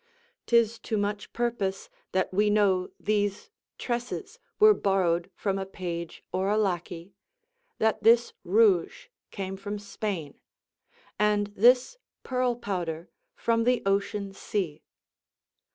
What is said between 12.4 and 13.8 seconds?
powder from